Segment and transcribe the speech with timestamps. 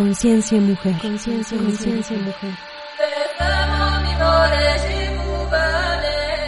[0.00, 0.96] Conciencia mujer.
[1.02, 2.54] Conciencia mujer.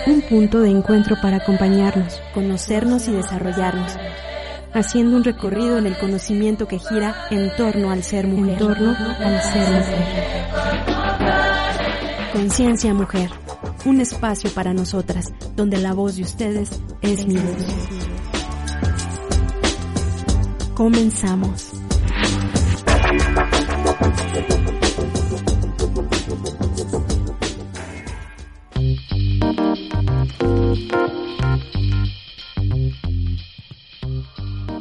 [0.07, 3.99] Un punto de encuentro para acompañarnos, conocernos y desarrollarnos,
[4.73, 8.55] haciendo un recorrido en el conocimiento que gira en torno al ser mujer.
[8.55, 10.07] En torno al ser mujer.
[12.33, 13.29] Conciencia mujer.
[13.85, 16.71] Un espacio para nosotras, donde la voz de ustedes
[17.03, 17.67] es mi voz.
[20.73, 21.82] Comenzamos.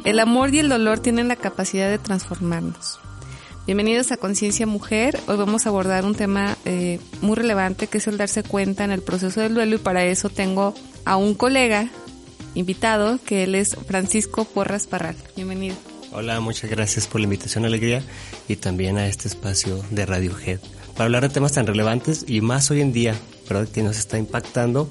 [0.04, 3.00] El amor y el dolor tienen la capacidad de transformarnos.
[3.66, 5.18] Bienvenidos a Conciencia Mujer.
[5.26, 8.92] Hoy vamos a abordar un tema eh, muy relevante que es el darse cuenta en
[8.92, 10.72] el proceso del duelo y para eso tengo
[11.04, 11.90] a un colega
[12.54, 15.16] invitado que él es Francisco Porras Parral.
[15.36, 15.91] Bienvenido.
[16.12, 18.02] Hola, muchas gracias por la invitación, Alegría,
[18.48, 20.60] y también a este espacio de Radio Head
[20.92, 23.14] para hablar de temas tan relevantes y más hoy en día,
[23.48, 23.68] ¿verdad?
[23.68, 24.90] Que nos está impactando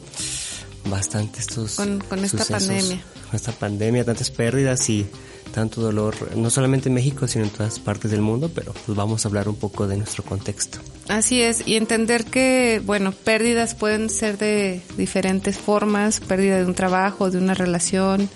[0.86, 3.04] bastante estos con, con esta pandemia.
[3.30, 5.06] Con esta pandemia, tantas pérdidas y
[5.54, 9.24] tanto dolor, no solamente en México, sino en todas partes del mundo, pero pues vamos
[9.24, 10.80] a hablar un poco de nuestro contexto.
[11.08, 16.74] Así es, y entender que, bueno, pérdidas pueden ser de diferentes formas, pérdida de un
[16.74, 18.30] trabajo, de una relación.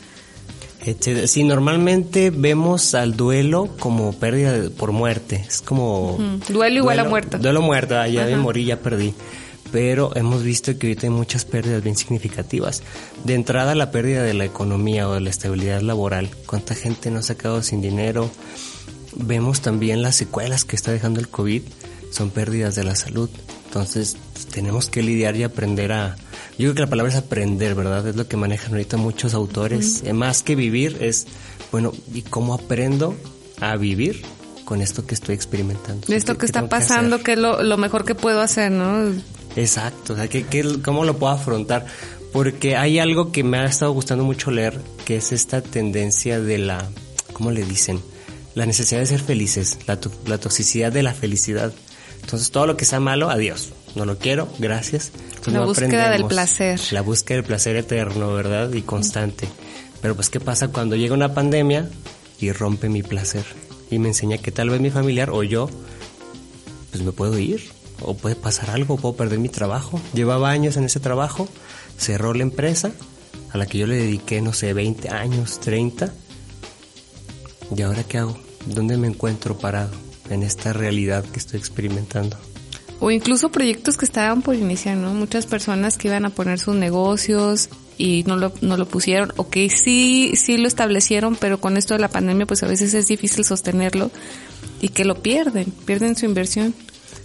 [1.28, 6.18] Sí, normalmente vemos al duelo como pérdida por muerte, es como...
[6.48, 7.38] Duelo igual a muerto.
[7.40, 9.14] Duelo muerto, ah, ya me morí, ya perdí
[9.76, 12.82] pero hemos visto que ahorita hay muchas pérdidas bien significativas.
[13.26, 16.30] De entrada, la pérdida de la economía o de la estabilidad laboral.
[16.46, 18.32] ¿Cuánta gente no se ha quedado sin dinero?
[19.16, 21.62] Vemos también las secuelas que está dejando el COVID,
[22.10, 23.30] son pérdidas de la salud.
[23.76, 26.16] Entonces, pues, tenemos que lidiar y aprender a...
[26.58, 28.08] Yo creo que la palabra es aprender, ¿verdad?
[28.08, 30.02] Es lo que manejan ahorita muchos autores.
[30.06, 31.28] Eh, más que vivir es,
[31.74, 33.18] bueno, ¿y cómo aprendo
[33.60, 34.22] a vivir
[34.64, 36.08] con esto que estoy experimentando?
[36.08, 39.12] Esto que está pasando, que, es lo, lo mejor que puedo hacer, ¿no?
[39.58, 40.46] Exacto, o sea, ¿qué,
[40.82, 41.86] cómo lo puedo afrontar?
[42.32, 46.60] Porque hay algo que me ha estado gustando mucho leer, que es esta tendencia de
[46.60, 46.88] la,
[47.34, 48.00] ¿cómo le dicen?
[48.54, 51.74] La necesidad de ser felices, la, la toxicidad de la felicidad.
[52.26, 53.70] Entonces, todo lo que sea malo, adiós.
[53.94, 55.12] No lo quiero, gracias.
[55.46, 56.82] la búsqueda del placer.
[56.90, 58.74] La búsqueda del placer eterno, ¿verdad?
[58.74, 59.48] Y constante.
[60.02, 61.88] Pero pues, ¿qué pasa cuando llega una pandemia
[62.40, 63.46] y rompe mi placer?
[63.92, 65.70] Y me enseña que tal vez mi familiar o yo,
[66.90, 67.62] pues me puedo ir
[68.02, 70.02] o puede pasar algo, puedo perder mi trabajo.
[70.16, 71.48] Llevaba años en ese trabajo,
[71.96, 72.92] cerró la empresa
[73.54, 76.12] a la que yo le dediqué, no sé, 20 años, 30.
[77.78, 78.36] ¿Y ahora qué hago?
[78.66, 82.38] ¿Dónde me encuentro parado en esta realidad que estoy experimentando?
[83.00, 85.14] O incluso proyectos que estaban por iniciar, ¿no?
[85.14, 89.50] Muchas personas que iban a poner sus negocios y no lo, no lo pusieron, o
[89.50, 93.08] que sí, sí lo establecieron, pero con esto de la pandemia pues a veces es
[93.08, 94.12] difícil sostenerlo
[94.82, 96.74] y que lo pierden, pierden su inversión.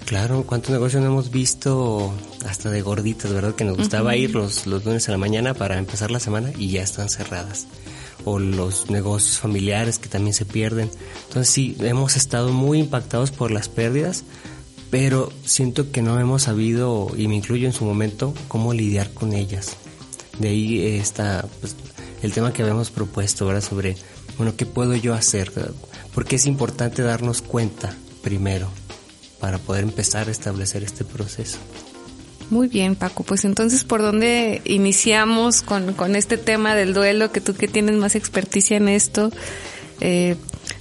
[0.06, 2.12] Claro, cuántos negocios no hemos visto
[2.46, 3.54] hasta de gorditas, ¿verdad?
[3.54, 6.70] Que nos gustaba ir los, los lunes a la mañana para empezar la semana y
[6.70, 7.66] ya están cerradas.
[8.24, 10.90] O los negocios familiares que también se pierden.
[11.28, 14.24] Entonces sí, hemos estado muy impactados por las pérdidas,
[14.90, 19.32] pero siento que no hemos sabido, y me incluyo en su momento, cómo lidiar con
[19.32, 19.76] ellas.
[20.38, 21.76] De ahí está pues,
[22.22, 23.62] el tema que habíamos propuesto, ¿verdad?
[23.62, 23.96] Sobre,
[24.36, 25.52] bueno, ¿qué puedo yo hacer?
[26.14, 28.68] Porque es importante darnos cuenta primero
[29.38, 31.58] para poder empezar a establecer este proceso.
[32.50, 33.22] Muy bien, Paco.
[33.22, 37.30] Pues entonces, ¿por dónde iniciamos con, con este tema del duelo?
[37.30, 39.30] Que tú que tienes más experticia en esto.
[40.00, 40.36] Eh,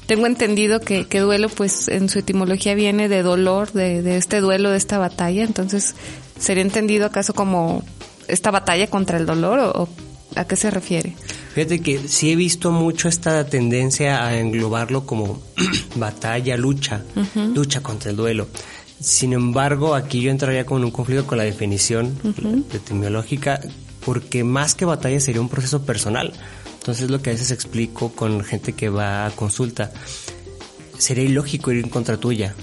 [0.07, 4.41] tengo entendido que, que, duelo, pues en su etimología viene de dolor, de, de este
[4.41, 5.43] duelo, de esta batalla.
[5.43, 5.93] Entonces,
[6.39, 7.83] ¿sería entendido acaso como
[8.27, 9.89] esta batalla contra el dolor o, o
[10.35, 11.15] a qué se refiere?
[11.53, 15.41] Fíjate que sí he visto mucho esta tendencia a englobarlo como
[15.95, 17.03] batalla, lucha,
[17.53, 18.47] lucha contra el duelo.
[18.99, 22.17] Sin embargo, aquí yo entraría con un conflicto con la definición
[22.73, 23.61] etimológica,
[24.05, 26.33] porque más que batalla sería un proceso personal.
[26.79, 29.91] Entonces lo que a veces explico con gente que va a consulta,
[30.97, 32.55] sería ilógico ir en contra tuya.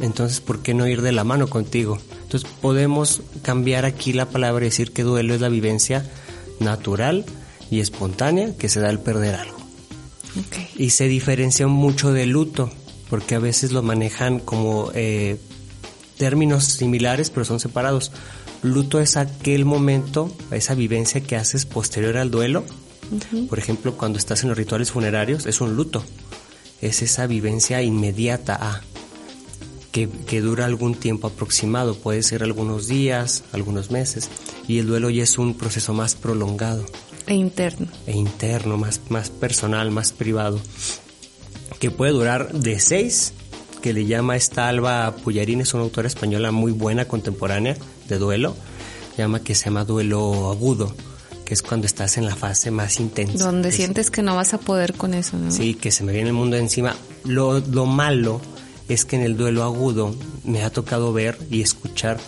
[0.00, 1.98] Entonces, ¿por qué no ir de la mano contigo?
[2.24, 6.04] Entonces podemos cambiar aquí la palabra y decir que duelo es la vivencia
[6.60, 7.24] natural,
[7.70, 9.56] y espontánea que se da al perder algo.
[10.76, 12.70] Y se diferencia mucho del luto,
[13.08, 15.38] porque a veces lo manejan como eh,
[16.16, 18.12] términos similares, pero son separados.
[18.62, 22.64] Luto es aquel momento, esa vivencia que haces posterior al duelo.
[23.48, 26.04] Por ejemplo, cuando estás en los rituales funerarios, es un luto.
[26.80, 28.82] Es esa vivencia inmediata a,
[29.92, 34.28] que, que dura algún tiempo aproximado, puede ser algunos días, algunos meses,
[34.66, 36.84] y el duelo ya es un proceso más prolongado.
[37.26, 37.88] E interno.
[38.06, 40.60] E interno, más, más personal, más privado.
[41.78, 43.32] Que puede durar de 6,
[43.82, 47.76] que le llama esta Alba Pullarín, es una autora española muy buena, contemporánea,
[48.08, 48.56] de duelo,
[49.16, 50.94] llama que se llama duelo agudo,
[51.44, 53.44] que es cuando estás en la fase más intensa.
[53.44, 55.50] Donde sientes que no vas a poder con eso, ¿no?
[55.50, 56.96] Sí, que se me viene el mundo encima.
[57.24, 58.40] Lo, lo malo
[58.88, 60.14] es que en el duelo agudo
[60.44, 62.18] me ha tocado ver y escuchar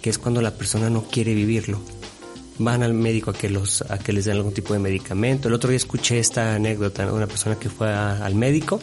[0.00, 1.80] que es cuando la persona no quiere vivirlo.
[2.58, 5.48] Van al médico a que, los, a que les den algún tipo de medicamento.
[5.48, 8.80] El otro día escuché esta anécdota de una persona que fue al médico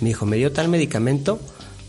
[0.00, 1.40] y me dijo, me dio tal medicamento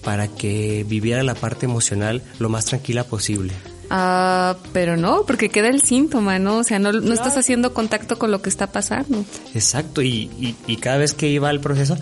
[0.03, 3.53] para que viviera la parte emocional lo más tranquila posible.
[3.89, 6.57] Ah, pero no, porque queda el síntoma, ¿no?
[6.59, 9.25] O sea, no, no estás haciendo contacto con lo que está pasando.
[9.53, 11.97] Exacto, y, y, y cada vez que iba al proceso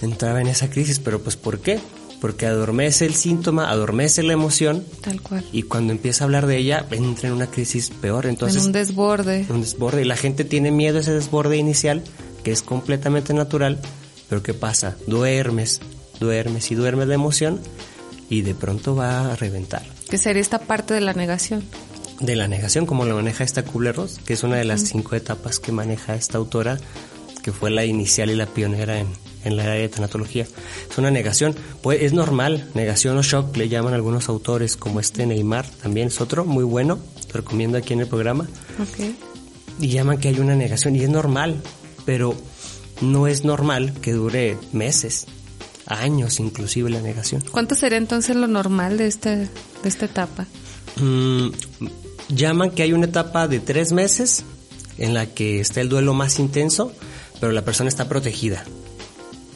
[0.00, 1.80] entraba en esa crisis, pero pues ¿por qué?
[2.20, 4.84] Porque adormece el síntoma, adormece la emoción.
[5.00, 5.44] Tal cual.
[5.52, 8.26] Y cuando empieza a hablar de ella, entra en una crisis peor.
[8.26, 9.46] Entonces, en un desborde.
[9.48, 10.02] Un desborde.
[10.02, 12.02] Y la gente tiene miedo a ese desborde inicial,
[12.42, 13.80] que es completamente natural.
[14.28, 14.96] Pero ¿qué pasa?
[15.06, 15.80] Duermes,
[16.20, 17.60] duermes y duermes la emoción
[18.28, 19.82] y de pronto va a reventar.
[20.10, 21.64] ¿Qué sería esta parte de la negación?
[22.20, 25.60] De la negación, como lo maneja esta Kubler-Ross, que es una de las cinco etapas
[25.60, 26.78] que maneja esta autora,
[27.42, 29.08] que fue la inicial y la pionera en,
[29.48, 30.46] en la tanatología.
[30.90, 35.26] Es una negación, pues es normal, negación o shock le llaman algunos autores, como este
[35.26, 36.98] Neymar, también es otro muy bueno,
[37.28, 38.46] lo recomiendo aquí en el programa.
[38.90, 39.16] Okay.
[39.80, 41.60] Y llaman que hay una negación y es normal,
[42.04, 42.34] pero
[43.00, 45.26] no es normal que dure meses,
[45.86, 47.42] años inclusive la negación.
[47.50, 49.48] ¿Cuánto sería entonces lo normal de, este, de
[49.84, 50.46] esta etapa?
[50.96, 51.48] Mm,
[52.28, 54.44] llaman que hay una etapa de tres meses
[54.98, 56.92] en la que está el duelo más intenso,
[57.40, 58.64] pero la persona está protegida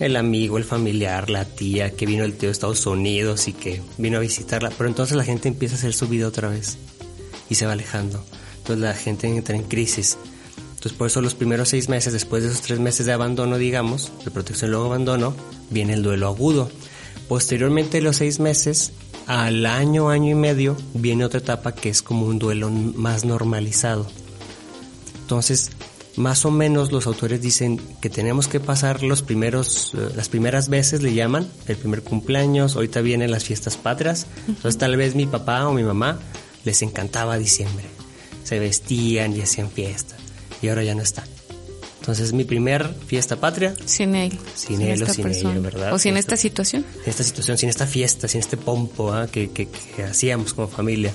[0.07, 3.81] el amigo, el familiar, la tía, que vino el tío de Estados Unidos y que
[3.99, 6.79] vino a visitarla, pero entonces la gente empieza a hacer su vida otra vez
[7.49, 8.25] y se va alejando.
[8.59, 10.19] Entonces la gente entra en crisis.
[10.75, 14.13] Entonces por eso los primeros seis meses, después de esos tres meses de abandono, digamos,
[14.25, 15.35] de protección luego abandono,
[15.71, 16.71] viene el duelo agudo.
[17.29, 18.93] Posteriormente los seis meses,
[19.27, 24.07] al año, año y medio, viene otra etapa que es como un duelo más normalizado.
[25.21, 25.71] Entonces,
[26.17, 30.69] más o menos los autores dicen que tenemos que pasar los primeros, eh, las primeras
[30.69, 35.27] veces le llaman, el primer cumpleaños, ahorita vienen las fiestas patrias, entonces tal vez mi
[35.27, 36.19] papá o mi mamá
[36.65, 37.87] les encantaba diciembre,
[38.45, 40.17] se vestían y hacían fiesta,
[40.61, 41.25] y ahora ya no está.
[42.01, 43.75] Entonces mi primer fiesta patria.
[43.85, 44.37] Sin él.
[44.57, 45.95] Sin, él o sin ella, ¿verdad?
[45.95, 46.85] O sin esta, situación.
[46.95, 49.29] Sin esta situación, sin esta fiesta, sin este pompo ¿ah?
[49.29, 51.15] que, que, que hacíamos como familia.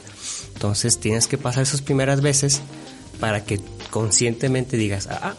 [0.53, 2.61] Entonces tienes que pasar esas primeras veces
[3.19, 3.59] para que
[3.91, 5.35] conscientemente digas, ah,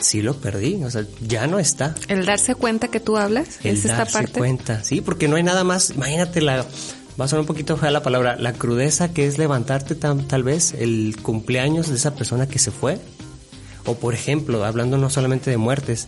[0.00, 1.94] sí lo perdí, o sea, ya no está.
[2.08, 4.38] El darse cuenta que tú hablas, El es esta darse parte.
[4.38, 6.66] cuenta, sí, porque no hay nada más, imagínate la,
[7.20, 10.42] va a sonar un poquito fea la palabra, la crudeza que es levantarte tam- tal
[10.42, 12.98] vez el cumpleaños de esa persona que se fue.
[13.84, 16.06] O por ejemplo, hablando no solamente de muertes,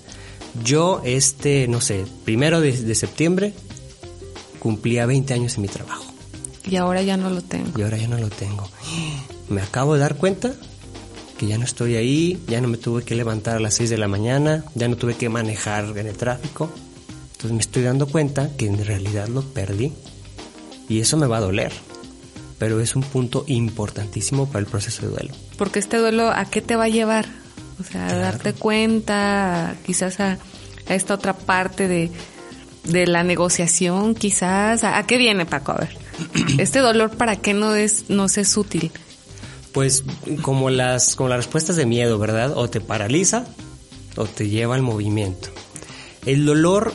[0.65, 3.53] yo este, no sé, primero de, de septiembre
[4.61, 6.05] cumplía 20 años en mi trabajo
[6.65, 7.77] Y ahora ya no lo tengo.
[7.79, 8.69] y ahora ya no lo tengo.
[9.49, 10.55] Me acabo de dar cuenta
[11.45, 13.99] que ya no estoy ahí, ya no me tuve que levantar a las 6 de
[13.99, 16.71] la mañana, ya no tuve que manejar en el tráfico.
[17.33, 19.93] Entonces me estoy dando cuenta que en realidad lo perdí.
[20.89, 21.73] Y eso me va a doler.
[22.59, 25.35] Pero es un punto importantísimo para el proceso de duelo.
[25.59, 27.27] Porque este duelo, ¿a qué te va a llevar?
[27.81, 28.21] O sea, a Claro.
[28.23, 30.39] darte cuenta, a- quizás a,
[30.89, 32.11] a esta otra parte de,
[32.85, 34.85] de la negociación, quizás.
[34.85, 35.73] ¿A, a qué viene, Paco?
[35.73, 35.97] A ver.
[36.59, 38.93] Este dolor, ¿para qué no es, no es útil?
[39.75, 40.05] Pues
[40.41, 42.57] como las, como las respuestas de miedo, ¿verdad?
[42.57, 43.45] O te paraliza
[44.17, 45.51] o te lleva al movimiento.
[46.25, 46.95] El dolor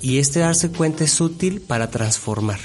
[0.00, 2.60] y este darse cuenta es útil para transformar.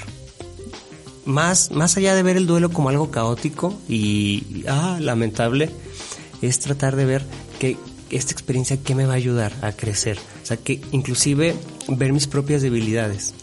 [1.24, 5.70] Más, más allá de ver el duelo como algo caótico y ah, lamentable,
[6.42, 7.24] es tratar de ver
[7.58, 7.76] que
[8.10, 10.18] esta experiencia qué me va a ayudar a crecer.
[10.42, 11.54] O sea, que inclusive
[11.88, 13.34] ver mis propias debilidades.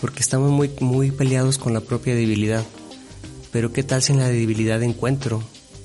[0.00, 2.64] Porque estamos muy, muy peleados con la propia debilidad.
[3.56, 5.42] Pero qué tal si en la debilidad encuentro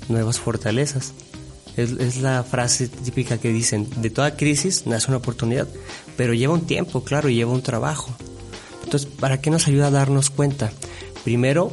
[0.10, 1.13] nuevas fortalezas.
[1.78, 5.70] Es, es la frase típica que dicen, de toda crisis nace una oportunidad,
[6.18, 8.13] pero lleva un tiempo, claro, y lleva un trabajo.
[8.84, 10.74] Entonces, ¿para qué nos ayuda a darnos cuenta?
[11.24, 11.72] Primero,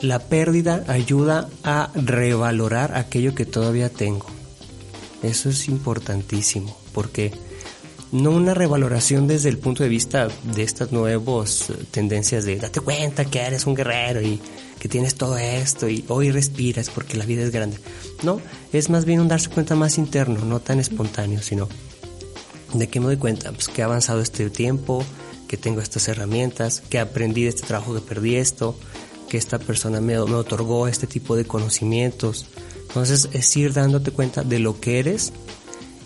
[0.00, 4.26] la pérdida ayuda a revalorar aquello que todavía tengo.
[5.22, 7.30] Eso es importantísimo, porque
[8.10, 12.80] no una revaloración desde el punto de vista de estas nuevas eh, tendencias de date
[12.80, 14.40] cuenta que eres un guerrero y
[14.80, 17.78] que tienes todo esto y hoy respiras porque la vida es grande.
[18.24, 18.40] No,
[18.72, 21.68] es más bien un darse cuenta más interno, no tan espontáneo, sino
[22.72, 25.04] de qué me doy cuenta, pues que he avanzado este tiempo,
[25.46, 28.74] que tengo estas herramientas, que aprendí de este trabajo que perdí esto,
[29.28, 32.46] que esta persona me, me otorgó este tipo de conocimientos.
[32.88, 35.32] Entonces es ir dándote cuenta de lo que eres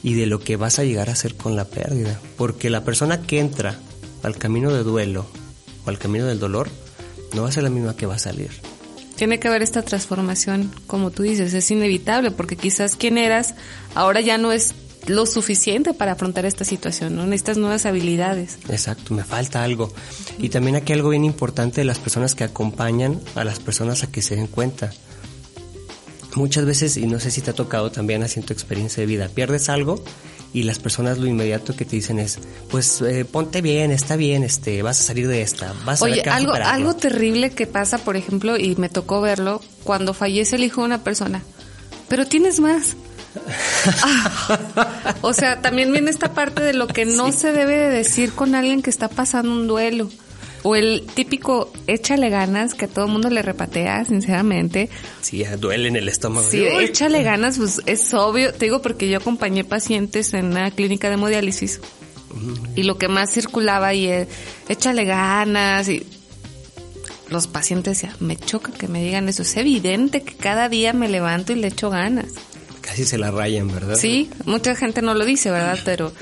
[0.03, 2.21] y de lo que vas a llegar a hacer con la pérdida.
[2.37, 3.79] Porque la persona que entra
[4.23, 5.27] al camino de duelo
[5.87, 6.69] o al camino del dolor,
[7.35, 8.51] no va a ser la misma que va a salir.
[9.17, 13.55] Tiene que haber esta transformación, como tú dices, es inevitable, porque quizás quien eras
[13.95, 14.75] ahora ya no es
[15.07, 17.25] lo suficiente para afrontar esta situación, ¿no?
[17.27, 18.59] Necesitas nuevas habilidades.
[18.69, 19.93] Exacto, me falta algo.
[20.39, 24.11] Y también aquí algo bien importante de las personas que acompañan a las personas a
[24.11, 24.91] que se den cuenta.
[26.35, 29.07] Muchas veces, y no sé si te ha tocado también así en tu experiencia de
[29.07, 30.03] vida, pierdes algo
[30.55, 32.39] y las personas lo inmediato que te dicen es,
[32.71, 36.25] pues eh, ponte bien, está bien, este, vas a salir de esta, vas Oye, a
[36.25, 40.63] ver algo, algo terrible que pasa, por ejemplo, y me tocó verlo, cuando fallece el
[40.63, 41.43] hijo de una persona,
[42.09, 42.97] pero tienes más.
[44.03, 48.33] Ah, o sea, también viene esta parte de lo que no se debe de decir
[48.33, 50.09] con alguien que está pasando un duelo.
[50.67, 54.89] O el típico échale ganas que a todo el mundo le repatea, sinceramente.
[55.21, 56.49] Sí, duele en el estómago.
[56.49, 58.51] Sí, échale ganas, pues es obvio.
[58.55, 61.81] Te digo porque yo acompañé pacientes en una clínica de hemodiálisis.
[62.75, 64.29] Y lo que más circulaba ahí es
[64.69, 66.03] échale ganas y
[67.29, 69.43] los pacientes decían, me choca que me digan eso.
[69.43, 72.33] Es evidente que cada día me levanto y le echo ganas.
[72.81, 73.97] Casi se la rayan, ¿verdad?
[73.97, 75.79] Sí, mucha gente no lo dice, ¿verdad?
[75.85, 76.13] Pero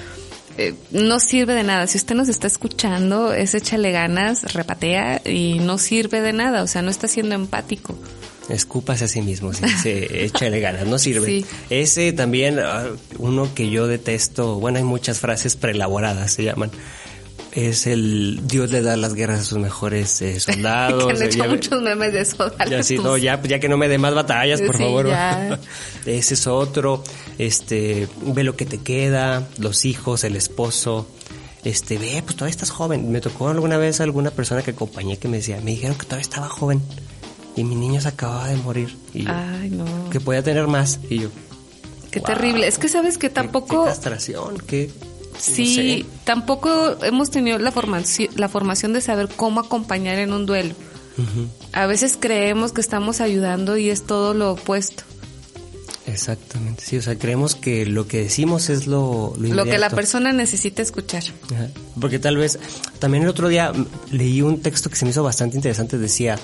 [0.58, 1.86] eh, no sirve de nada.
[1.86, 6.62] Si usted nos está escuchando, es échale ganas, repatea y no sirve de nada.
[6.62, 7.96] O sea, no está siendo empático.
[8.48, 11.44] Escúpase a sí mismo, sí, se échale ganas, no sirve.
[11.70, 12.86] Ese también, ah,
[13.18, 16.70] uno que yo detesto, bueno, hay muchas frases preelaboradas, se llaman
[17.52, 21.06] es el Dios le da las guerras a sus mejores eh, soldados.
[21.06, 22.52] que han hecho muchos memes de eso.
[22.68, 25.08] Ya, sí, no, ya, ya que no me dé más batallas, por favor.
[26.06, 27.04] Ese es otro.
[27.38, 31.06] Este, ve lo que te queda, los hijos, el esposo.
[31.64, 33.12] Este, ve, pues todavía estás joven.
[33.12, 36.22] Me tocó alguna vez alguna persona que acompañé que me decía, me dijeron que todavía
[36.22, 36.82] estaba joven
[37.54, 38.96] y mi niño se acababa de morir.
[39.12, 40.10] Y Ay, no.
[40.10, 40.98] Que podía tener más.
[41.08, 41.28] Y yo,
[42.10, 42.66] Qué terrible.
[42.66, 43.84] Es que sabes que tampoco.
[43.84, 44.90] Qué, castración, qué
[45.38, 50.74] Sí, tampoco hemos tenido la formación, la formación de saber cómo acompañar en un duelo.
[51.72, 55.04] A veces creemos que estamos ayudando y es todo lo opuesto.
[56.06, 59.88] Exactamente, sí, o sea, creemos que lo que decimos es lo Lo, lo que la
[59.88, 61.22] persona necesita escuchar.
[62.00, 62.58] Porque tal vez,
[62.98, 63.72] también el otro día
[64.10, 66.38] leí un texto que se me hizo bastante interesante, decía,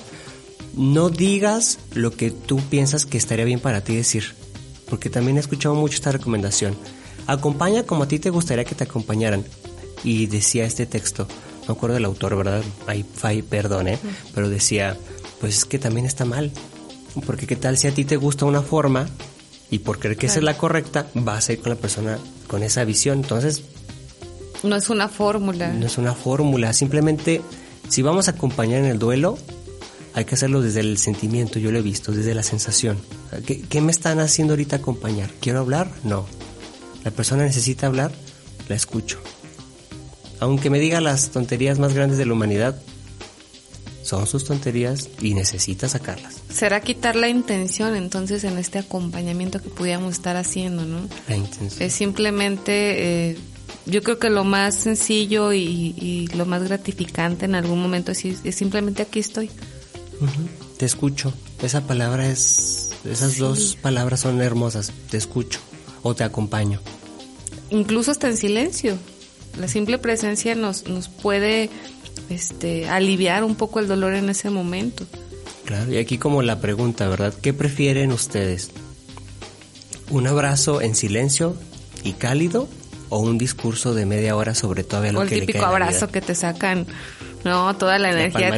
[0.75, 4.33] no digas lo que tú piensas que estaría bien para ti decir,
[4.89, 6.75] porque también he escuchado mucho esta recomendación
[7.29, 9.45] acompaña como a ti te gustaría que te acompañaran.
[10.03, 11.27] Y decía este texto,
[11.67, 12.63] no acuerdo del autor, ¿verdad?
[12.87, 13.99] Ahí, ahí perdone,
[14.33, 14.97] pero decía,
[15.39, 16.51] pues es que también está mal.
[17.25, 19.09] Porque qué tal si a ti te gusta una forma
[19.69, 22.17] y por creer que esa es la correcta, vas a ir con la persona
[22.47, 23.19] con esa visión.
[23.19, 23.63] Entonces...
[24.63, 25.71] No es una fórmula.
[25.73, 26.73] No es una fórmula.
[26.73, 27.41] Simplemente,
[27.87, 29.37] si vamos a acompañar en el duelo,
[30.13, 32.97] hay que hacerlo desde el sentimiento, yo lo he visto, desde la sensación.
[33.45, 35.29] ¿Qué, qué me están haciendo ahorita acompañar?
[35.39, 35.91] ¿Quiero hablar?
[36.03, 36.25] No
[37.09, 38.11] la persona necesita hablar,
[38.67, 39.19] la escucho.
[40.39, 42.79] Aunque me diga las tonterías más grandes de la humanidad,
[44.03, 46.35] son sus tonterías y necesita sacarlas.
[46.53, 50.99] Será quitar la intención entonces en este acompañamiento que pudiéramos estar haciendo, ¿no?
[51.27, 51.81] La intención.
[51.81, 53.37] Es simplemente, eh,
[53.87, 58.53] yo creo que lo más sencillo y, lo más gratificante en algún momento es, es
[58.53, 59.49] simplemente aquí estoy.
[60.77, 61.33] Te escucho.
[61.63, 64.91] Esa palabra es, esas dos palabras son hermosas.
[65.09, 65.59] Te escucho
[66.03, 66.79] o te acompaño.
[67.71, 68.97] Incluso hasta en silencio.
[69.57, 71.69] La simple presencia nos, nos puede
[72.29, 75.05] este, aliviar un poco el dolor en ese momento.
[75.65, 77.33] Claro, y aquí como la pregunta, ¿verdad?
[77.41, 78.71] ¿Qué prefieren ustedes?
[80.09, 81.55] ¿Un abrazo en silencio
[82.03, 82.67] y cálido
[83.09, 86.35] o un discurso de media hora sobre todo lo o el típico abrazo que te
[86.35, 86.87] sacan,
[87.43, 88.55] no, toda la, energía,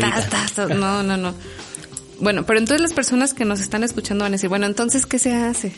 [0.69, 1.33] no, no, no.
[2.21, 5.17] Bueno, pero entonces las personas que nos están escuchando van a decir, bueno, entonces, ¿qué
[5.17, 5.73] se hace?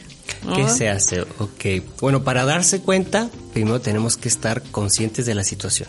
[0.55, 1.21] ¿Qué se hace?
[1.21, 1.83] Ok.
[2.01, 5.87] Bueno, para darse cuenta, primero tenemos que estar conscientes de la situación.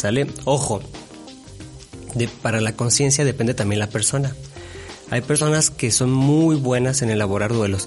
[0.00, 0.28] ¿Sale?
[0.46, 0.80] Ojo,
[2.14, 4.34] de, para la conciencia depende también la persona.
[5.10, 7.86] Hay personas que son muy buenas en elaborar duelos.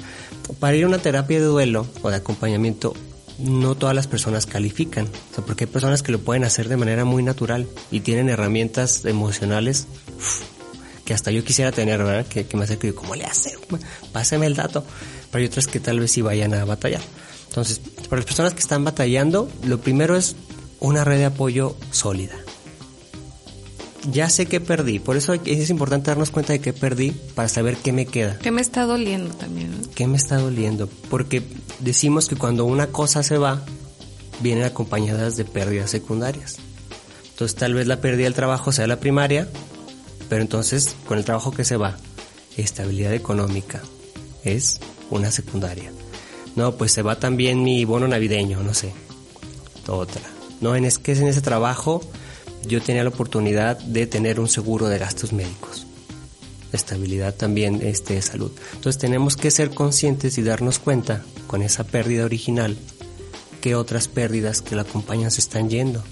[0.59, 2.93] Para ir a una terapia de duelo o de acompañamiento,
[3.39, 5.07] no todas las personas califican.
[5.31, 8.29] O sea, porque hay personas que lo pueden hacer de manera muy natural y tienen
[8.29, 9.87] herramientas emocionales
[11.09, 12.27] que hasta yo quisiera tener, ¿verdad?
[12.27, 13.57] Que, me hace que, ¿cómo le hace?
[14.13, 14.83] Páseme el dato.
[15.31, 17.01] Pero hay otras que tal vez sí vayan a batallar.
[17.47, 20.35] Entonces, para las personas que están batallando, lo primero es
[20.79, 22.35] una red de apoyo sólida.
[24.11, 27.77] Ya sé que perdí, por eso es importante darnos cuenta de que perdí para saber
[27.77, 28.37] qué me queda.
[28.37, 29.71] ¿Qué me está doliendo también?
[29.95, 30.87] ¿Qué me está doliendo?
[31.09, 31.41] Porque
[31.79, 33.63] decimos que cuando una cosa se va,
[34.41, 36.57] vienen acompañadas de pérdidas secundarias.
[37.31, 39.49] Entonces tal vez la pérdida del trabajo sea la primaria,
[40.29, 41.97] pero entonces, con el trabajo que se va,
[42.55, 43.81] estabilidad económica
[44.43, 45.91] es una secundaria.
[46.55, 48.93] No, pues se va también mi bono navideño, no sé.
[49.87, 50.21] Otra.
[50.61, 52.01] No, en es que en ese trabajo
[52.67, 55.87] yo tenía la oportunidad de tener un seguro de gastos médicos.
[56.71, 58.51] Estabilidad también este, de salud.
[58.73, 62.77] Entonces tenemos que ser conscientes y darnos cuenta con esa pérdida original
[63.61, 66.03] que otras pérdidas que la acompañan se están yendo.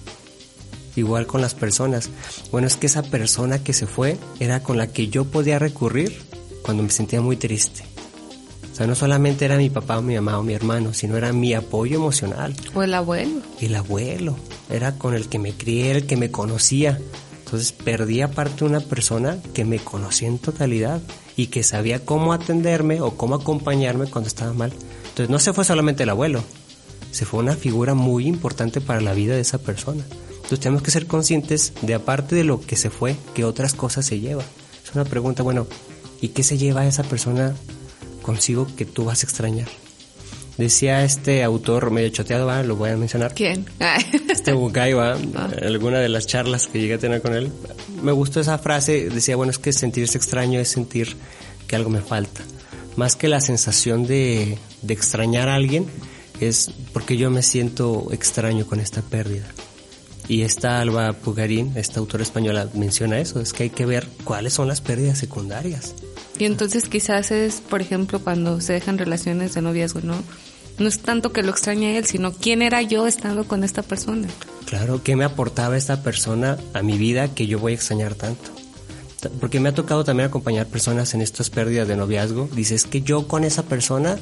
[0.97, 2.09] Igual con las personas.
[2.51, 6.17] Bueno, es que esa persona que se fue era con la que yo podía recurrir
[6.63, 7.83] cuando me sentía muy triste.
[8.71, 11.33] O sea, no solamente era mi papá o mi mamá o mi hermano, sino era
[11.33, 12.53] mi apoyo emocional.
[12.73, 13.41] O el abuelo.
[13.61, 14.35] El abuelo.
[14.69, 16.99] Era con el que me crié, el que me conocía.
[17.45, 21.01] Entonces perdí aparte una persona que me conocía en totalidad
[21.35, 24.73] y que sabía cómo atenderme o cómo acompañarme cuando estaba mal.
[25.09, 26.43] Entonces no se fue solamente el abuelo,
[27.11, 30.03] se fue una figura muy importante para la vida de esa persona.
[30.47, 34.05] Entonces tenemos que ser conscientes de aparte de lo que se fue, que otras cosas
[34.05, 34.45] se lleva.
[34.81, 35.67] Es una pregunta, bueno,
[36.21, 37.53] ¿y qué se lleva esa persona
[38.21, 39.67] consigo que tú vas a extrañar?
[40.57, 43.33] Decía este autor medio choteado, lo voy a mencionar.
[43.33, 43.65] ¿Quién?
[44.29, 47.51] este Bukai, alguna de las charlas que llegué a tener con él.
[48.01, 51.17] Me gustó esa frase, decía, bueno, es que sentirse extraño es sentir
[51.67, 52.39] que algo me falta.
[52.95, 55.87] Más que la sensación de, de extrañar a alguien,
[56.39, 59.45] es porque yo me siento extraño con esta pérdida.
[60.29, 64.53] Y esta Alba Pugarín, esta autora española, menciona eso, es que hay que ver cuáles
[64.53, 65.95] son las pérdidas secundarias.
[66.37, 70.21] Y entonces quizás es, por ejemplo, cuando se dejan relaciones de noviazgo, ¿no?
[70.79, 73.81] No es tanto que lo extrañe a él, sino quién era yo estando con esta
[73.81, 74.27] persona.
[74.65, 78.51] Claro, ¿qué me aportaba esta persona a mi vida que yo voy a extrañar tanto?
[79.39, 82.47] Porque me ha tocado también acompañar personas en estas pérdidas de noviazgo.
[82.53, 84.19] Dices que yo con esa persona,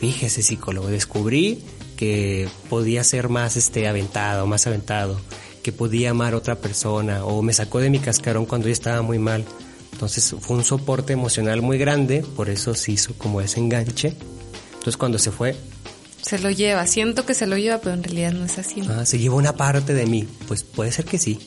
[0.00, 1.62] fíjese psicólogo, descubrí
[1.98, 5.20] que podía ser más este aventado, más aventado,
[5.64, 9.02] que podía amar a otra persona o me sacó de mi cascarón cuando yo estaba
[9.02, 9.44] muy mal.
[9.92, 14.14] Entonces fue un soporte emocional muy grande, por eso se hizo como ese enganche.
[14.74, 15.56] Entonces cuando se fue...
[16.22, 18.80] Se lo lleva, siento que se lo lleva, pero en realidad no es así.
[18.88, 21.40] Ah, se llevó una parte de mí, pues puede ser que sí.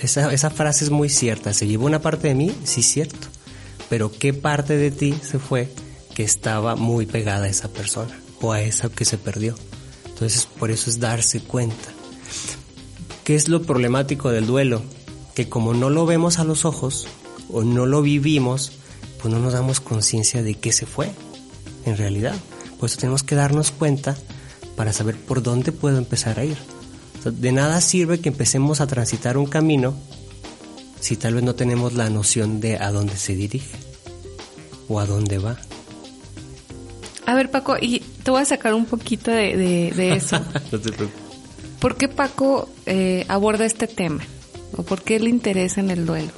[0.00, 3.28] Esa, esa frase es muy cierta, se llevó una parte de mí, sí cierto.
[3.90, 5.68] Pero ¿qué parte de ti se fue
[6.14, 9.54] que estaba muy pegada a esa persona o a esa que se perdió?
[10.06, 11.88] Entonces por eso es darse cuenta.
[13.24, 14.82] ¿Qué es lo problemático del duelo?
[15.34, 17.08] Que como no lo vemos a los ojos,
[17.50, 18.72] o no lo vivimos,
[19.20, 21.10] pues no nos damos conciencia de qué se fue
[21.84, 22.34] en realidad.
[22.78, 24.16] Por eso tenemos que darnos cuenta
[24.76, 26.56] para saber por dónde puedo empezar a ir.
[27.24, 29.94] de nada sirve que empecemos a transitar un camino
[31.00, 33.76] si tal vez no tenemos la noción de a dónde se dirige
[34.88, 35.56] o a dónde va.
[37.26, 40.40] A ver, Paco, y te voy a sacar un poquito de, eso.
[40.72, 41.22] no te preocupes.
[41.78, 44.24] ¿Por qué Paco eh, aborda este tema?
[44.76, 46.30] ¿O por qué le interesa en el duelo?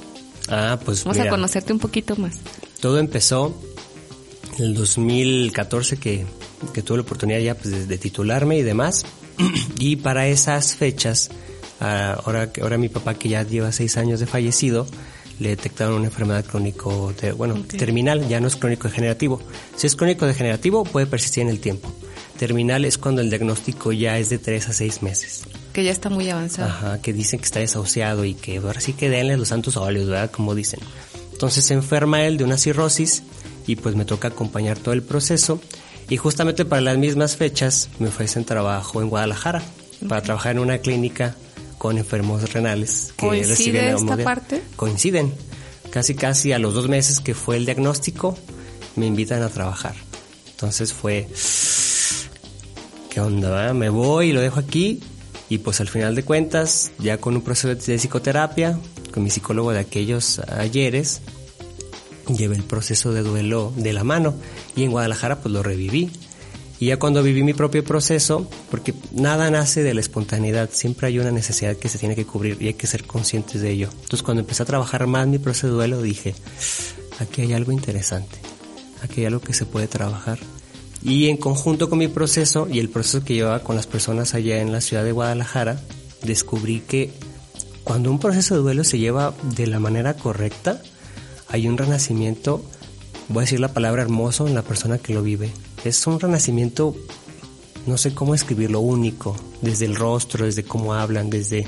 [0.49, 2.39] Ah, pues Vamos a conocerte un poquito más.
[2.81, 3.59] Todo empezó
[4.57, 6.25] en el 2014 que,
[6.73, 9.05] que tuve la oportunidad ya pues, de, titularme y demás.
[9.79, 11.29] y para esas fechas,
[11.79, 14.85] ah, ahora, ahora mi papá que ya lleva seis años de fallecido,
[15.39, 19.41] le detectaron una enfermedad crónico, bueno, terminal, ya no es crónico degenerativo.
[19.75, 21.91] Si es crónico degenerativo puede persistir en el tiempo.
[22.37, 25.43] Terminal es cuando el diagnóstico ya es de tres a seis meses
[25.77, 26.69] que ya está muy avanzado.
[26.69, 30.09] Ajá, que dicen que está desahuciado y que ahora sí que denle los santos óleos,
[30.09, 30.31] ¿verdad?
[30.31, 30.79] Como dicen.
[31.31, 33.21] Entonces se enferma él de una cirrosis
[33.67, 35.61] y pues me toca acompañar todo el proceso.
[36.09, 39.61] Y justamente para las mismas fechas me ofrecen trabajo en Guadalajara
[40.09, 41.35] para trabajar en una clínica
[41.77, 43.13] con enfermos renales.
[43.17, 44.63] Que ¿Coincide esta parte?
[44.75, 45.33] Coinciden.
[45.89, 48.37] Casi casi a los dos meses que fue el diagnóstico
[48.95, 49.95] me invitan a trabajar.
[50.51, 51.27] Entonces fue...
[53.09, 53.73] ¿Qué onda?
[53.73, 55.01] Me voy y lo dejo aquí
[55.49, 58.77] y pues al final de cuentas, ya con un proceso de psicoterapia,
[59.13, 61.21] con mi psicólogo de aquellos ayeres,
[62.27, 64.35] llevé el proceso de duelo de la mano
[64.75, 66.11] y en Guadalajara pues lo reviví.
[66.79, 71.19] Y ya cuando viví mi propio proceso, porque nada nace de la espontaneidad, siempre hay
[71.19, 73.89] una necesidad que se tiene que cubrir y hay que ser conscientes de ello.
[73.91, 76.35] Entonces cuando empecé a trabajar más mi proceso de duelo dije,
[77.19, 78.37] aquí hay algo interesante,
[79.01, 80.37] aquí hay algo que se puede trabajar
[81.03, 84.59] y en conjunto con mi proceso y el proceso que llevaba con las personas allá
[84.59, 85.79] en la ciudad de Guadalajara,
[86.23, 87.11] descubrí que
[87.83, 90.81] cuando un proceso de duelo se lleva de la manera correcta,
[91.47, 92.63] hay un renacimiento,
[93.29, 95.51] voy a decir la palabra hermoso en la persona que lo vive.
[95.87, 96.93] Es un renacimiento,
[97.85, 101.65] no sé cómo escribirlo, único, desde el rostro, desde cómo hablan, desde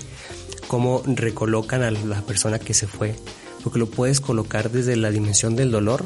[0.67, 3.15] cómo recolocan a la persona que se fue,
[3.63, 6.05] porque lo puedes colocar desde la dimensión del dolor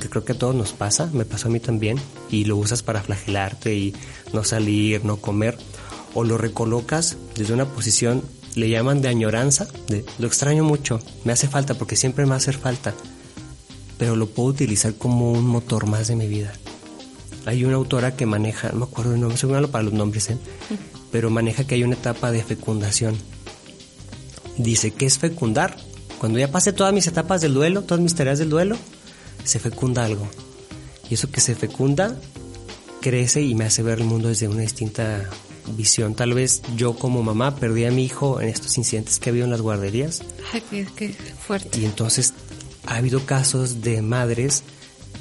[0.00, 2.82] que creo que a todos nos pasa, me pasó a mí también, y lo usas
[2.82, 3.94] para flagelarte y
[4.32, 5.56] no salir, no comer,
[6.14, 8.24] o lo recolocas desde una posición,
[8.56, 12.34] le llaman de añoranza, de lo extraño mucho, me hace falta porque siempre me va
[12.34, 12.92] a hacer falta,
[13.98, 16.52] pero lo puedo utilizar como un motor más de mi vida.
[17.46, 20.30] Hay una autora que maneja, no me acuerdo el nombre, soy malo para los nombres,
[20.30, 20.38] ¿eh?
[21.10, 23.16] pero maneja que hay una etapa de fecundación
[24.56, 25.76] dice que es fecundar.
[26.18, 28.76] Cuando ya pase todas mis etapas del duelo, todas mis tareas del duelo,
[29.44, 30.28] se fecunda algo.
[31.10, 32.16] Y eso que se fecunda
[33.00, 35.28] crece y me hace ver el mundo desde una distinta
[35.76, 36.14] visión.
[36.14, 39.44] Tal vez yo como mamá perdí a mi hijo en estos incidentes que ha habido
[39.44, 40.22] en las guarderías.
[40.52, 41.80] Ay, qué, qué fuerte.
[41.80, 42.34] Y entonces
[42.86, 44.62] ha habido casos de madres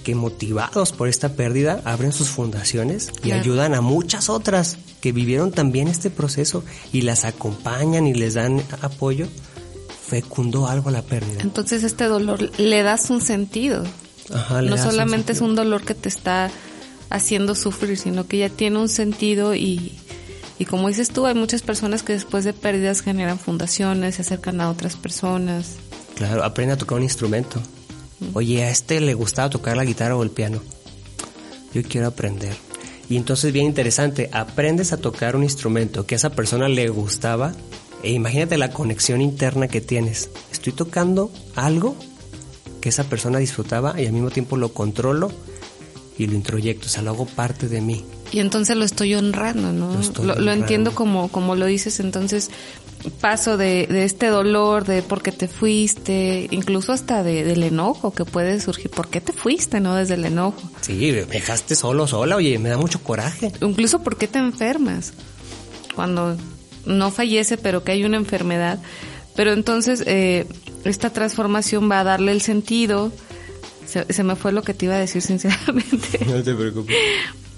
[0.03, 3.41] que motivados por esta pérdida abren sus fundaciones y Claro.
[3.41, 8.61] ayudan a muchas otras que vivieron también este proceso y las acompañan y les dan
[8.81, 9.27] apoyo.
[10.07, 11.41] Fecundó algo la pérdida.
[11.41, 13.83] Entonces este dolor le das un sentido.
[14.33, 16.49] Ajá, le no solamente es un dolor que te está
[17.09, 19.97] haciendo sufrir, sino que ya tiene un sentido y,
[20.59, 24.59] y como dices tú, hay muchas personas que después de pérdidas generan fundaciones, se acercan
[24.61, 25.75] a otras personas.
[26.15, 27.61] Claro, aprende a tocar un instrumento.
[28.34, 30.62] Oye, a este le gustaba tocar la guitarra o el piano.
[31.73, 32.53] Yo quiero aprender.
[33.10, 37.53] Y entonces bien interesante, aprendes a tocar un instrumento que a esa persona le gustaba
[38.03, 40.29] e imagínate la conexión interna que tienes.
[40.51, 41.95] Estoy tocando algo
[42.79, 45.31] que esa persona disfrutaba y al mismo tiempo lo controlo
[46.23, 48.03] y lo introyecto, o sea, lo hago parte de mí.
[48.31, 49.93] Y entonces lo estoy honrando, ¿no?
[49.93, 50.62] Lo estoy Lo, lo honrando.
[50.62, 52.49] entiendo como, como lo dices, entonces
[53.19, 58.12] paso de, de este dolor, de por qué te fuiste, incluso hasta de, del enojo
[58.12, 59.95] que puede surgir, ¿por qué te fuiste, no?
[59.95, 60.62] Desde el enojo.
[60.81, 63.51] Sí, me dejaste solo, sola, oye, me da mucho coraje.
[63.62, 65.13] incluso por qué te enfermas
[65.95, 66.38] cuando
[66.86, 68.79] no fallece pero que hay una enfermedad
[69.36, 70.47] pero entonces eh,
[70.84, 73.12] esta transformación va a darle el sentido
[73.91, 76.95] se, se me fue lo que te iba a decir sinceramente No te preocupes.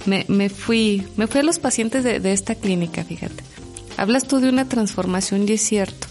[0.06, 3.44] me, me fui me fui a los pacientes de, de esta clínica fíjate
[3.98, 6.08] hablas tú de una transformación y es cierto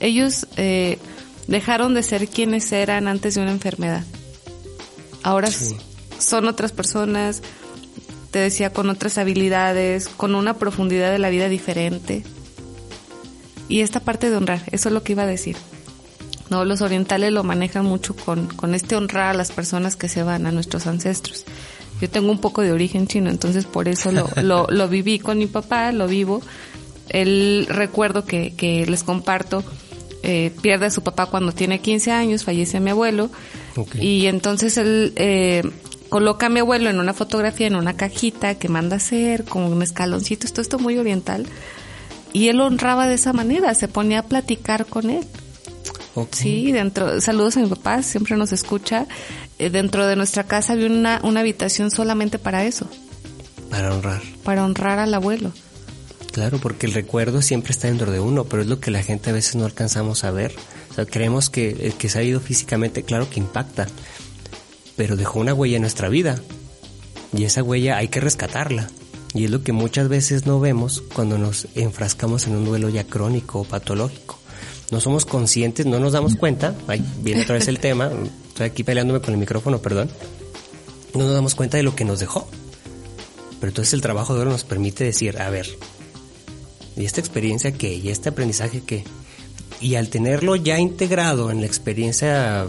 [0.00, 0.98] ellos eh,
[1.46, 4.04] dejaron de ser quienes eran antes de una enfermedad
[5.22, 5.76] ahora Sí.
[6.18, 7.42] son otras personas
[8.30, 12.24] te decía, con otras habilidades, con una profundidad de la vida diferente.
[13.68, 15.54] Y esta parte de honrar, eso es lo que iba a decir.
[16.50, 20.22] No, los orientales lo manejan mucho con, con este honrar a las personas que se
[20.22, 21.44] van, a nuestros ancestros.
[22.00, 25.38] Yo tengo un poco de origen chino, entonces por eso lo, lo, lo viví con
[25.38, 26.42] mi papá, lo vivo.
[27.08, 29.64] Él recuerdo que, que les comparto,
[30.22, 33.30] eh, pierde a su papá cuando tiene 15 años, fallece mi abuelo,
[33.98, 35.62] y entonces él eh,
[36.08, 39.64] coloca a mi abuelo en una fotografía, en una cajita que manda a hacer, con
[39.64, 41.46] un escaloncito, todo esto muy oriental.
[42.32, 45.24] Y él honraba de esa manera, se ponía a platicar con él.
[46.32, 49.06] Sí, dentro, saludos a mi papá, siempre nos escucha.
[49.58, 52.86] Eh, dentro de nuestra casa había una, una habitación solamente para eso,
[53.70, 54.20] Para honrar.
[54.44, 55.52] para honrar al abuelo.
[56.32, 59.30] Claro, porque el recuerdo siempre está dentro de uno, pero es lo que la gente
[59.30, 60.54] a veces no alcanzamos a ver.
[60.90, 63.86] O sea, creemos que el que se ha ido físicamente, claro que impacta,
[64.96, 66.40] pero dejó una huella en nuestra vida.
[67.36, 68.88] Y esa huella hay que rescatarla.
[69.34, 73.04] Y es lo que muchas veces no vemos cuando nos enfrascamos en un duelo ya
[73.04, 74.38] crónico o patológico.
[74.90, 76.74] No somos conscientes, no nos damos cuenta.
[76.86, 78.10] Ay, viene otra vez el tema.
[78.48, 80.10] Estoy aquí peleándome con el micrófono, perdón.
[81.14, 82.46] No nos damos cuenta de lo que nos dejó.
[83.60, 85.68] Pero entonces el trabajo de oro nos permite decir, a ver,
[86.96, 87.94] ¿y esta experiencia qué?
[87.94, 89.04] ¿Y este aprendizaje qué?
[89.80, 92.66] Y al tenerlo ya integrado en la experiencia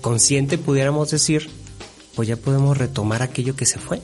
[0.00, 1.48] consciente, pudiéramos decir,
[2.14, 4.02] pues ya podemos retomar aquello que se fue.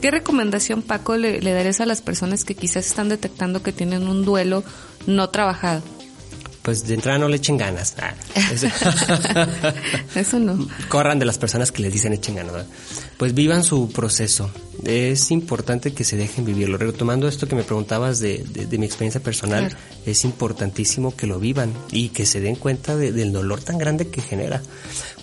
[0.00, 4.08] ¿Qué recomendación, Paco, le, le darías a las personas que quizás están detectando que tienen
[4.08, 4.64] un duelo
[5.06, 5.82] no trabajado?
[6.66, 7.94] Pues de entrada no le echen ganas.
[7.98, 8.12] Ah,
[8.52, 8.66] eso-
[10.16, 10.66] Eso no.
[10.88, 12.66] Corran de las personas que les dicen echen ganas.
[13.16, 14.50] Pues vivan su proceso.
[14.84, 16.76] Es importante que se dejen vivirlo.
[16.76, 19.76] Retomando esto que me preguntabas de, de- de mi experiencia personal, Claro.
[20.06, 24.08] es importantísimo que lo vivan y que se den cuenta de- del dolor tan grande
[24.08, 24.60] que genera.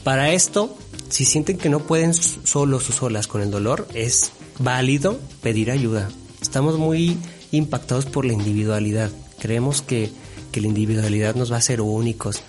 [0.06, 0.78] Para esto,
[1.10, 6.10] si sienten que no pueden solos o solas con el dolor, es válido pedir ayuda.
[6.42, 7.18] Estamos muy
[7.52, 9.12] impactados por la individualidad.
[9.40, 10.10] Creemos que,
[10.54, 12.42] que la individualidad nos va a hacer únicos.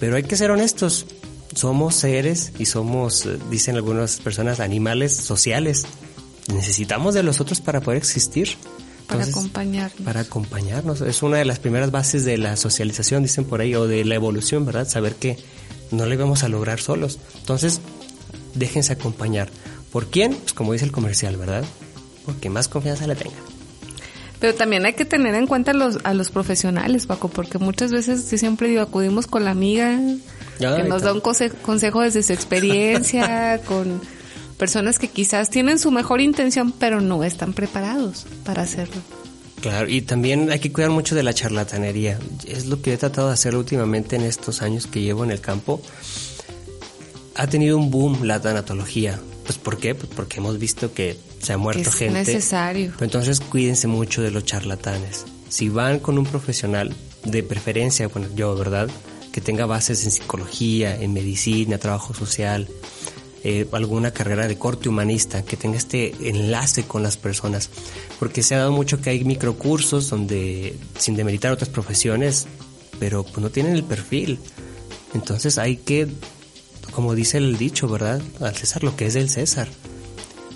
[0.00, 1.06] Pero hay que ser honestos.
[1.54, 5.84] Somos seres y somos, eh, dicen algunas personas, animales sociales.
[6.52, 8.48] Necesitamos de los otros para poder existir.
[9.06, 10.02] Para acompañarnos.
[10.02, 11.00] Para acompañarnos.
[11.02, 14.16] Es una de las primeras bases de la socialización, dicen por ahí, o de la
[14.16, 14.88] evolución, ¿verdad?
[14.88, 15.38] Saber que
[15.92, 17.18] no le vamos a lograr solos.
[17.38, 17.80] Entonces,
[18.54, 19.48] déjense acompañar.
[19.92, 20.34] ¿Por quién?
[20.34, 21.64] Pues como dice el comercial, ¿verdad?
[22.24, 23.53] Porque más confianza le tenga.
[24.40, 27.92] Pero también hay que tener en cuenta a los, a los profesionales, Paco, porque muchas
[27.92, 29.98] veces, yo siempre digo, acudimos con la amiga
[30.58, 31.06] Ya, que nos ahorita.
[31.06, 34.00] da un conse- consejo desde su experiencia, con
[34.58, 39.00] personas que quizás tienen su mejor intención, pero no están preparados para hacerlo.
[39.62, 42.18] Claro, y también hay que cuidar mucho de la charlatanería.
[42.46, 45.40] Es lo que he tratado de hacer últimamente en estos años que llevo en el
[45.40, 45.80] campo.
[47.36, 49.18] Ha tenido un boom la tanatología.
[49.46, 49.94] Pues ¿por qué?
[49.94, 52.18] Pues porque hemos visto que se ha muerto Es gente.
[52.20, 52.92] necesario.
[52.94, 55.24] Pero entonces cuídense mucho de los charlatanes.
[55.48, 58.88] Si van con un profesional, de preferencia, bueno, yo, ¿verdad?
[59.32, 62.68] Que tenga bases en psicología, en medicina, trabajo social,
[63.42, 67.70] eh, alguna carrera de corte humanista, que tenga este enlace con las personas.
[68.18, 72.46] Porque se ha dado mucho que hay microcursos donde, sin demeritar otras profesiones,
[72.98, 74.38] pero pues no tienen el perfil.
[75.14, 76.08] Entonces hay que,
[76.92, 78.20] como dice el dicho, ¿verdad?
[78.40, 79.68] Al César lo que es del César.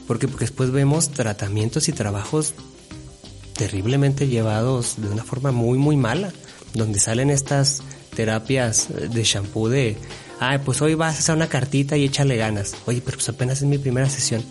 [0.08, 0.26] ¿Por qué?
[0.26, 2.54] Porque después vemos tratamientos y trabajos
[3.52, 6.32] terriblemente llevados de una forma muy, muy mala,
[6.72, 7.82] donde salen estas
[8.16, 9.98] terapias de shampoo de,
[10.40, 12.74] ay, pues hoy vas a hacer una cartita y échale ganas.
[12.86, 14.42] Oye, pero pues apenas es mi primera sesión.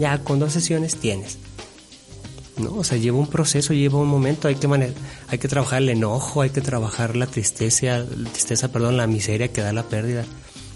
[0.00, 1.38] Ya, con dos sesiones tienes.
[2.56, 2.74] ¿no?
[2.74, 4.92] O sea, lleva un proceso, lleva un momento, hay que
[5.28, 9.60] hay que trabajar el enojo, hay que trabajar la tristeza, tristeza, perdón, la miseria que
[9.60, 10.24] da la pérdida.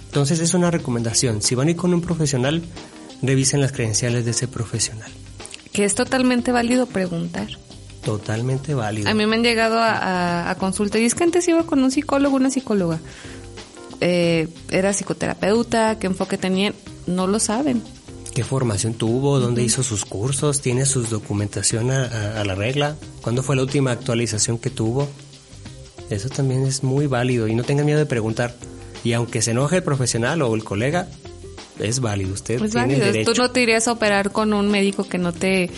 [0.07, 2.63] Entonces es una recomendación, si van a ir con un profesional,
[3.23, 5.11] revisen las credenciales de ese profesional.
[5.73, 7.49] Que es totalmente válido preguntar.
[8.05, 9.09] Totalmente válido.
[9.09, 12.37] A mí me han llegado a, consulta y es que antes iba con un psicólogo,
[12.37, 12.99] una psicóloga.
[14.01, 16.75] Eh, era psicoterapeuta, qué enfoque tenía,
[17.07, 17.83] no lo saben
[18.33, 23.57] qué formación tuvo, dónde hizo sus cursos, tiene su documentación a, la regla, cuándo fue
[23.57, 25.09] la última actualización que tuvo.
[26.11, 28.55] Eso también es muy válido y no tengan miedo de preguntar.
[29.05, 31.09] Y aunque se enoje el profesional o el colega,
[31.79, 32.35] es válido.
[32.35, 33.33] Usted tiene derecho.
[33.33, 35.71] Tú no te irías a operar con un médico que no te,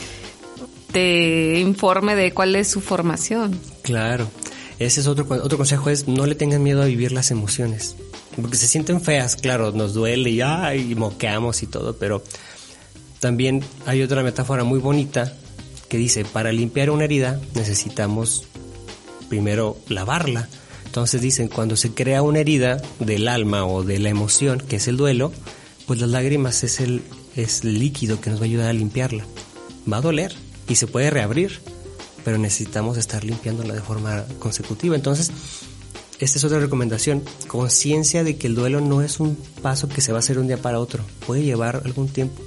[0.93, 3.59] te informe de cuál es su formación.
[3.83, 4.29] Claro.
[4.79, 7.97] Ese es otro, otro consejo es no le tengan miedo a vivir las emociones.
[8.41, 12.23] Porque se sienten feas, claro, nos duele y, ay, moqueamos y todo, pero
[13.21, 15.33] también hay otra metáfora muy bonita
[15.89, 18.45] que dice, para limpiar una herida necesitamos
[19.29, 20.49] primero lavarla.
[20.87, 24.89] Entonces dicen, cuando se crea una herida del alma o de la emoción, que es
[24.89, 25.33] el duelo,
[25.87, 27.03] pues las lágrimas es el,
[27.37, 29.27] es líquido que nos va a ayudar a limpiarla.
[29.91, 30.35] Va a doler
[30.69, 31.61] y se puede reabrir,
[32.25, 34.97] pero necesitamos estar limpiándola de forma consecutiva.
[34.97, 35.31] Entonces,
[36.21, 40.13] esta es otra recomendación, conciencia de que el duelo no es un paso que se
[40.13, 42.41] va a hacer un día para otro, puede llevar algún tiempo,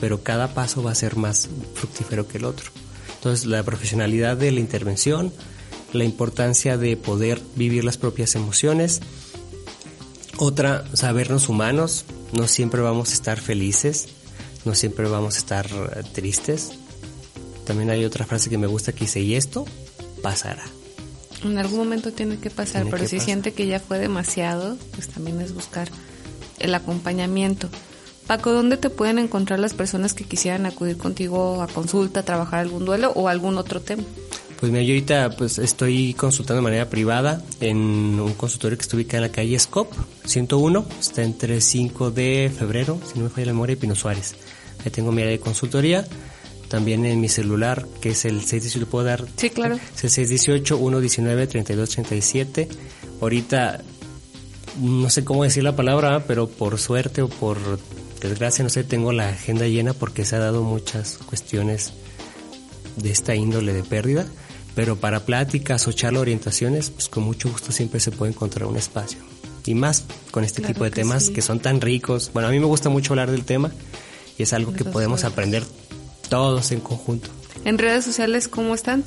[0.00, 2.70] pero cada paso va a ser más fructífero que el otro.
[3.14, 5.32] Entonces, la profesionalidad de la intervención,
[5.92, 9.00] la importancia de poder vivir las propias emociones,
[10.36, 14.08] otra, sabernos humanos, no siempre vamos a estar felices,
[14.64, 16.72] no siempre vamos a estar eh, tristes,
[17.64, 19.64] también hay otra frase que me gusta que dice, y esto
[20.22, 20.64] pasará.
[21.44, 25.40] En algún momento tiene que pasar, pero si siente que ya fue demasiado, pues también
[25.40, 25.88] es buscar
[26.58, 27.68] el acompañamiento.
[28.26, 32.84] Paco, ¿dónde te pueden encontrar las personas que quisieran acudir contigo a consulta, trabajar algún
[32.84, 34.04] duelo o algún otro tema?
[34.62, 38.94] Pues mira, yo ahorita pues estoy consultando de manera privada en un consultorio que está
[38.94, 39.92] ubicado en la calle Scop
[40.24, 44.36] 101, está entre 5 de febrero, si no me falla la memoria, y Pino Suárez.
[44.84, 46.06] Ahí tengo mi área de consultoría
[46.68, 49.24] también en mi celular, que es el 618, ¿puedo dar?
[49.34, 49.80] Sí, claro.
[50.00, 52.68] Es el 618-119-3237.
[53.20, 53.82] Ahorita,
[54.80, 57.58] no sé cómo decir la palabra, pero por suerte o por
[58.20, 61.94] desgracia, no sé, tengo la agenda llena porque se ha dado muchas cuestiones
[62.94, 64.24] de esta índole de pérdida.
[64.74, 68.76] Pero para pláticas o charla orientaciones, pues con mucho gusto siempre se puede encontrar un
[68.76, 69.18] espacio.
[69.66, 72.30] Y más con este tipo de temas que son tan ricos.
[72.32, 73.70] Bueno, a mí me gusta mucho hablar del tema
[74.38, 75.62] y es algo que podemos aprender
[76.28, 77.28] todos en conjunto.
[77.64, 79.04] ¿En redes sociales cómo están?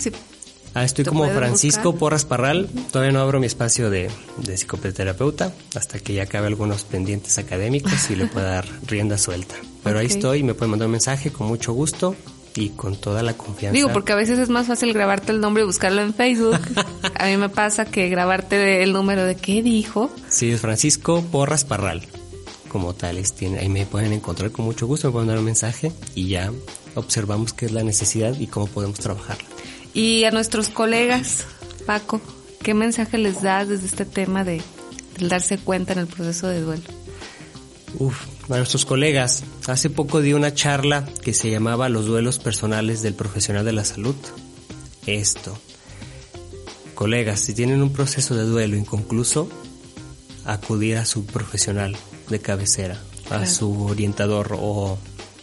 [0.76, 2.70] ah, estoy como Francisco Porras Parral.
[2.92, 8.10] Todavía no abro mi espacio de, de psicoterapeuta hasta que ya acabe algunos pendientes académicos
[8.10, 9.56] y le pueda dar rienda suelta.
[9.84, 12.16] Pero ahí estoy, me pueden mandar un mensaje con mucho gusto
[12.56, 13.74] y con toda la confianza.
[13.74, 16.60] Digo, porque a veces es más fácil grabarte el nombre y buscarlo en Facebook.
[17.20, 20.10] a mí me pasa que grabarte el número de qué dijo.
[20.30, 22.04] Sí, es Francisco Porras Parral.
[22.70, 25.92] Como tales, tiene, ahí me pueden encontrar con mucho gusto, me pueden dar un mensaje
[26.14, 26.52] y ya
[26.96, 29.46] observamos qué es la necesidad y cómo podemos trabajarla.
[29.94, 31.46] Y a nuestros colegas,
[31.86, 32.20] Paco,
[32.62, 34.62] ¿qué mensaje les das desde este tema de,
[35.20, 36.84] darse cuenta en el proceso de duelo?
[37.98, 43.02] Uf, a nuestros colegas, hace poco di una charla que se llamaba Los duelos personales
[43.02, 44.16] del profesional de la salud.
[45.06, 45.58] Esto.
[46.94, 49.50] Colegas, si tienen un proceso de duelo inconcluso,
[50.46, 51.96] acudir a su profesional
[52.30, 54.98] de cabecera, a su orientador o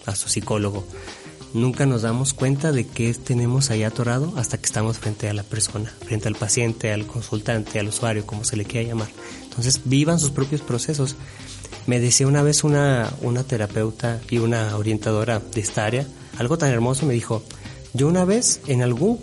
[0.07, 0.87] a su psicólogo
[1.55, 5.43] nunca nos damos cuenta de qué tenemos ahí atorado hasta que estamos frente a la
[5.43, 9.09] persona, frente al paciente, al consultante, al usuario, como se le quiera llamar.
[9.45, 11.17] Entonces, vivan sus propios procesos.
[11.87, 16.07] Me decía una vez una, una terapeuta y una orientadora de esta área,
[16.39, 17.43] algo tan hermoso, me dijo,
[17.93, 19.19] yo una vez, en algún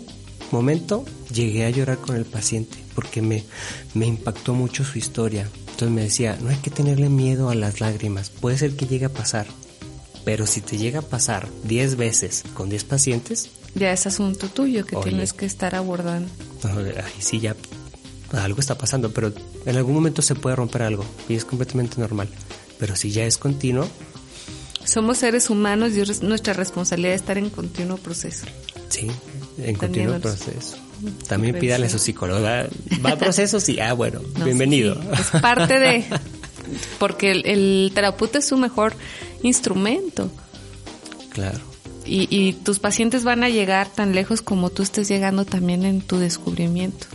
[0.50, 3.44] momento, llegué a llorar con el paciente porque me,
[3.94, 5.48] me impactó mucho su historia.
[5.60, 9.06] Entonces me decía, no hay que tenerle miedo a las lágrimas, puede ser que llegue
[9.06, 9.46] a pasar,
[10.24, 13.50] pero si te llega a pasar 10 veces con 10 pacientes...
[13.74, 16.28] Ya es asunto tuyo que tienes que estar abordando.
[16.64, 17.54] Ahí sí ya
[18.32, 19.32] algo está pasando, pero
[19.66, 22.28] en algún momento se puede romper algo y es completamente normal.
[22.78, 23.88] Pero si ya es continuo...
[24.84, 28.46] Somos seres humanos y es nuestra responsabilidad estar en continuo proceso.
[28.88, 29.08] Sí,
[29.58, 30.76] en continuo proceso.
[31.28, 32.68] También pídale a su psicóloga.
[33.04, 33.60] ¿Va a proceso?
[33.60, 33.78] Sí.
[33.78, 35.00] Ah, bueno, bienvenido.
[35.12, 36.04] es parte de...
[36.98, 38.94] Porque el, terapeuta es su mejor
[39.42, 40.30] instrumento.
[41.30, 41.58] Claro.
[42.04, 46.00] Y, y, tus pacientes van a llegar tan lejos como tú estés llegando también en
[46.00, 47.06] tu descubrimiento.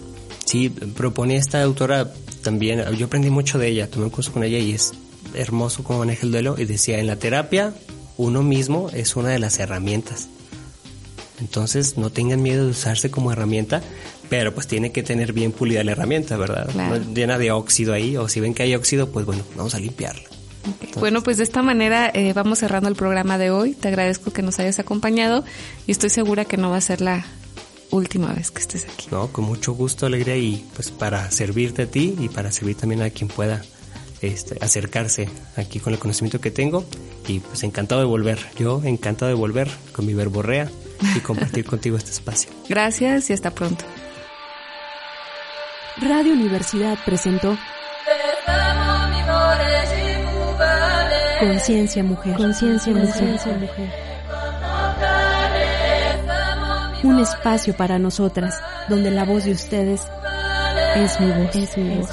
[0.45, 4.59] Sí, proponía esta autora también, yo aprendí mucho de ella, tomé un curso con ella
[4.59, 4.93] y es
[5.33, 7.73] hermoso cómo maneja el duelo y decía, en la terapia
[8.17, 10.29] uno mismo es una de las herramientas.
[11.39, 13.81] Entonces no tengan miedo de usarse como herramienta,
[14.29, 16.69] pero pues tiene que tener bien pulida la herramienta, ¿verdad?
[16.73, 19.79] No llena de óxido ahí, o si ven que hay óxido, pues bueno, vamos a
[19.79, 20.23] limpiarla.
[20.99, 23.73] bueno, pues de esta manera eh, vamos cerrando el programa de hoy.
[23.73, 25.43] Te agradezco que nos hayas acompañado
[25.87, 27.25] y estoy segura que no va a ser la
[27.91, 29.07] última vez que estés aquí.
[29.11, 33.01] No, con mucho gusto, alegría y pues para servirte a ti y para servir también
[33.01, 33.61] a quien pueda
[34.21, 36.85] este, acercarse aquí con el conocimiento que tengo
[37.27, 38.39] y pues encantado de volver.
[38.57, 40.69] Yo encantado de volver con mi verborrea
[41.15, 42.51] y compartir contigo este espacio.
[42.69, 43.85] Gracias y hasta pronto.
[45.97, 47.57] Radio Universidad presentó
[51.39, 52.35] Conciencia Mujer.
[52.35, 54.04] Conciencia Mujer.
[57.05, 60.01] Un espacio para nosotras, donde la voz de ustedes
[60.95, 61.55] es mi voz.
[61.55, 62.09] Es mi voz.